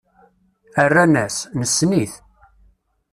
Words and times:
Rran-as: 0.85 1.35
Nessen-it. 1.59 2.13